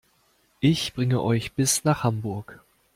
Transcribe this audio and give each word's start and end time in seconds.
Ich 0.61 0.95
bringe 0.95 1.21
euch 1.21 1.53
bis 1.53 1.83
nach 1.83 2.03
Hamburg 2.03 2.63